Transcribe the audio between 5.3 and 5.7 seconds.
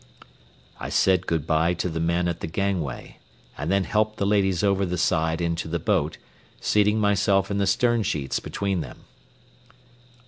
into